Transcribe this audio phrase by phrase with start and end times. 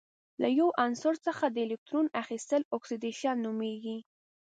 [0.41, 3.97] له یو عنصر څخه د الکترون اخیستل اکسیدیشن نومیږي.